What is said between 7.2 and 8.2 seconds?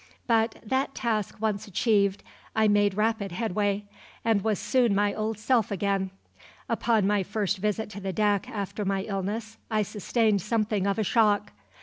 first visit to the